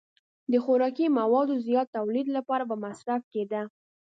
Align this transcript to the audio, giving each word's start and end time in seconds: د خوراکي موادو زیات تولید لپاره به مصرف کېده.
د 0.51 0.53
خوراکي 0.63 1.05
موادو 1.19 1.53
زیات 1.67 1.87
تولید 1.97 2.27
لپاره 2.37 2.63
به 2.69 2.75
مصرف 2.85 3.21
کېده. 3.33 3.61